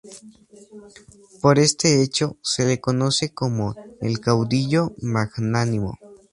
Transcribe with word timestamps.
Por 1.43 1.59
este 1.59 2.01
hecho, 2.01 2.35
se 2.41 2.65
le 2.65 2.79
conoce 2.81 3.35
como 3.35 3.75
"el 4.01 4.19
Caudillo 4.19 4.95
magnánimo". 4.99 5.99